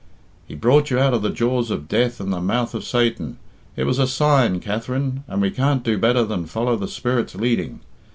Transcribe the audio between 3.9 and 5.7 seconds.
a sign, Katherine, and we